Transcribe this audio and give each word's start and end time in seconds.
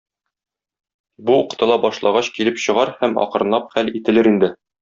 Бу 1.27 1.35
укытыла 1.41 1.77
башлагач 1.85 2.31
килеп 2.39 2.59
чыгар 2.67 2.95
һәм 3.03 3.17
акрынлап 3.27 3.73
хәл 3.77 3.97
ителер 4.01 4.33
инде. 4.35 4.55